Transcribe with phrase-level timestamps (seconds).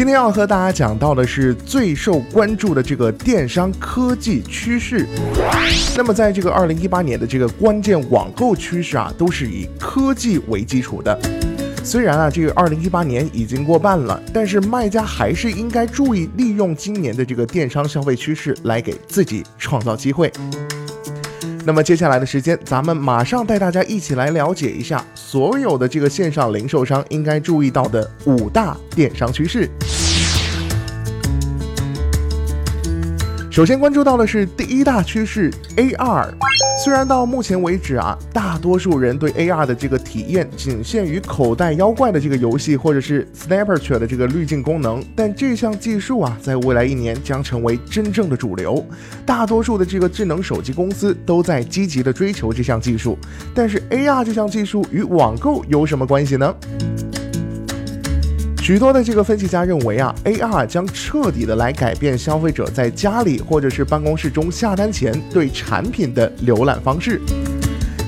[0.00, 5.06] 今天要和大家讲到的是最受关注的这个电商科技趋势。
[5.94, 11.20] 那么，在这个二零一八年的这个关键网购趋势啊，都是以科技为基础的。
[11.84, 20.32] 虽然啊，这个二零一八年已经过半了，但是卖家还是应该注意利用今年的这个电商消费趋势来给自己创造机会。
[21.66, 29.68] 那么接下来的时间，咱们马上带大家一起来了解一下所有的这个线上零售商应该注意到的五大电商趋势。
[33.50, 36.28] 首先关注到的是第一大趋势 AR。
[36.84, 48.86] 虽然到目前为止啊，大多数人对 AR 的这个体验仅限于口袋妖怪的这个游戏，或者是 Snapchat 的这个滤镜功能，但这项技术啊，在未来一年将成为真正的主流。
[49.26, 53.18] 大多数的这个智能手机公司都在积极的追求这项技术。
[53.52, 56.54] 但是 AR 这项技术与网购有什么关系呢？
[58.70, 67.20] 许多的这个分析家认为啊，AR 将彻底的来改变消费者在家里或者是办公室中下单前对产品的浏览方式。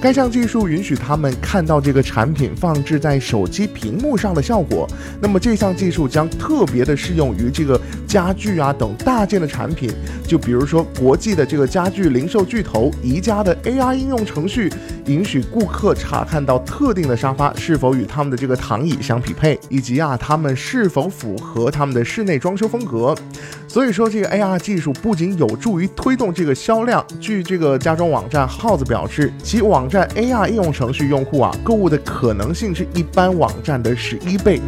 [0.00, 4.88] 该项技术允许他们看到这个产品放置在手机屏幕上的效果。
[5.20, 9.92] 那么这项技术将特别的适用于这个家具啊等大件的产品。
[10.26, 14.72] 就比如说国际的这个家具零售巨头宜家的 AR 应用程序，
[15.04, 23.14] 允许顾客查看到特定的沙发是否与他们的这个躺椅相匹配，以及啊他们是否符合他们的室内装修风格。
[23.70, 27.06] 所以说这个 AR 技术不仅有助于推动这个销量。
[27.20, 34.60] 据这个家装网站耗子表示，其网站 AR 应用程序用户啊，购物的可能性是一般网站的十一倍。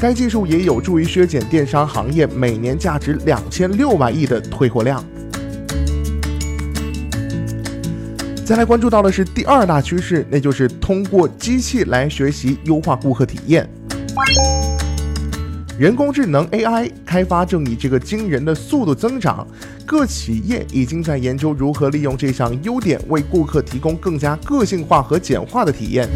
[0.00, 5.04] 该技术也有助于削减电商行业每年价值两千六百亿的退货量。
[8.42, 13.68] 再来关注到的是第二大趋势，那就是通过机器来学习优化顾客体验。
[15.80, 19.48] 人工智能 AI 开发正以这个惊人的速度增长，
[19.86, 26.06] 各企业已经在研究如何利用这项优点为顾客提供更加个性化和简化的体验。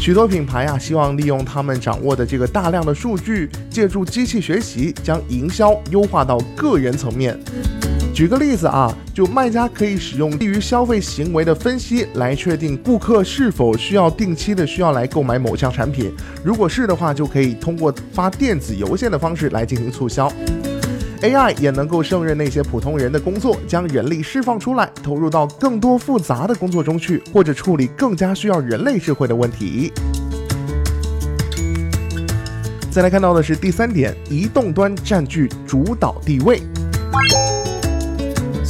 [0.00, 7.36] 许多品牌啊，希望利用他们掌握的这个大量的数据，借助机器学习，将营销优化到个人层面。
[8.14, 16.12] 举个例子啊，就卖家可以使用基于消费行为的分析来确定顾客是否需要定期的需要来购买某项产品。
[16.44, 20.30] 如果是的话，就可以通过发电子邮件的方式来进行促销。
[21.22, 29.90] AI 也能够胜任那些普通人的工作，将人力释放出来，投入到更多复杂的工作中去，或者处理更加需要人类智慧的问题。
[32.90, 36.60] 再来看到的是第三点，移动端占据主导地位。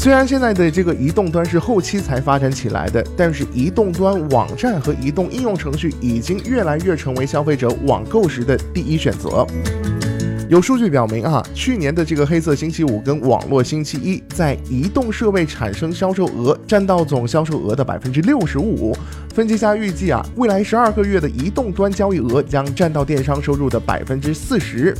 [0.02, 9.46] 虽然现在的这个移动端是后期才发展起来的，但是移动端网站和移动应用程序已经越来越成为消费者网购时的第一选择。
[10.48, 18.92] 有数据表明啊，去年的这个黑色星期五跟网络星期一在移动设备产生销售额占到总销售额的百分之六十五。
[19.32, 24.92] 分析家预计啊，未来十二个月的移动端交易额将占到电商收入的百分之四十。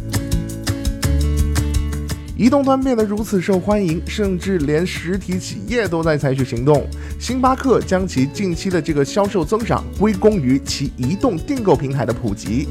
[2.42, 6.84] 移动端变得如此受欢迎，甚至连实体企业都在采取行动。
[7.16, 12.66] 星巴克将其近期的这个销售增长归功于其移动订购平台的普及。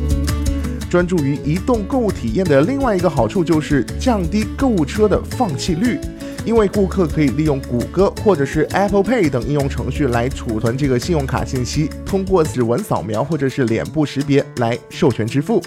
[0.89, 5.97] 专注于移动购物体验的另外一个好处就是降低购物车的放弃率，
[6.43, 15.63] 因为顾客可以利用谷歌或者是 Apple Pay 等应用程序来储存这个信用卡信息，通过指纹扫描或者是脸部识别来授权支付。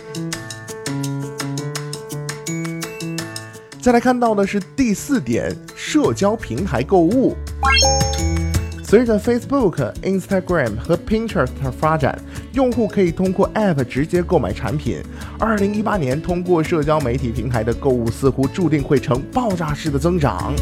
[3.84, 7.36] 再来看到的是第四点，社交平台购物。
[8.82, 12.18] 随着 Facebook、Instagram 和 Pinterest 的发展，
[12.54, 15.02] 用户可以通过 App 直接购买产品。
[15.38, 20.54] 二零一八年，通过社交媒体平台的购物似乎注定会呈爆炸式的增长。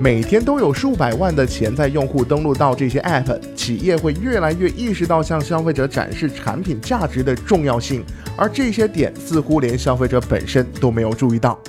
[0.00, 8.02] 每天都有数百万的潜在用户登录到这些 App，企业会越来越意识到向消费者展示产品价值的重要性，
[8.34, 11.60] 而这些点似乎连消费者本身都没有注意到。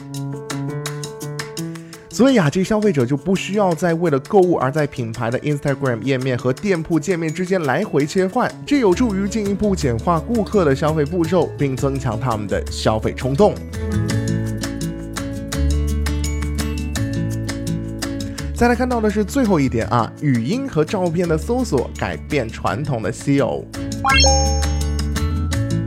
[2.15, 13.53] 所以啊，这消费者就不需要再为了购物而在品牌的 Instagram 页面和店铺界面之间来回切换，这有助于进一步简化顾客的消费步骤，并增强他们的消费冲动。
[18.55, 23.65] 再来看到的是最后一点啊，语音和照片的搜索改变传统的 SEO。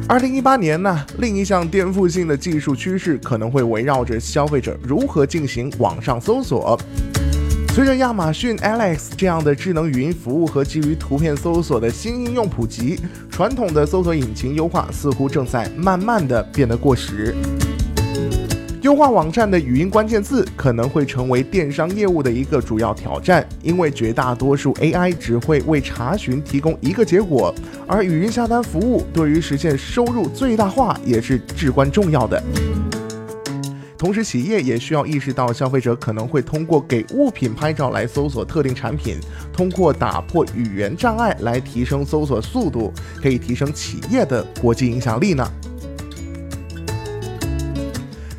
[0.09, 6.81] 二零一八年呢，另一项颠覆性的技术趋势可能会围绕着消费者如何进行网上搜索。
[7.75, 12.99] 随着亚马逊 Alex 这样的智能语音服务和基于图片搜索的新应用普及，
[13.31, 17.37] 传统的搜索引擎优化似乎正在慢慢的变得过时。
[18.89, 27.55] 优化网站的语音关键字可能会成为电商业务的一个主要挑战，因为绝大多数 AI 只会为查询提供一个结果，
[27.87, 32.43] 而语音下单服务对于实现收入最大化也是至关重要的。
[33.99, 39.19] 同时，企业也需要意识到，消费者可能会通过给物品拍照来搜索特定产品，
[39.53, 42.91] 通过打破语言障碍来提升搜索速度，
[43.21, 45.47] 可以提升企业的国际影响力呢。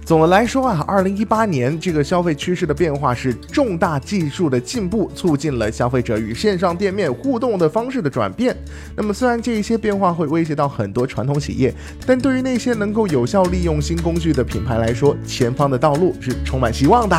[0.09, 8.57] 总的来说啊，二零一八年这个消费趋势的变化是重大技术的进步，促进了消费者与线上店面互动的方式的转变。
[8.95, 11.71] 那么，虽然这一些变化会威胁到很多传统企业，
[12.07, 17.15] 但对于那些能够有效利用新工具的品牌来说，前方的道路是充满希望的。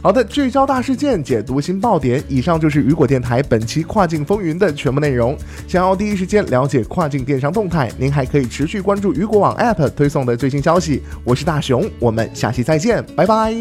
[0.00, 2.22] 好的，聚焦大事件，解读新爆点。
[2.28, 5.36] 以上就是雨果电台本期跨境风云的全部内容。
[5.66, 11.02] 想要第一时间了解跨境电商动态，您还可以持续关注雨果网 App 推送的最新消息。
[11.24, 13.54] 我是大熊，我们下期再见，拜拜。